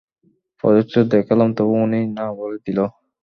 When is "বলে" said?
2.39-2.57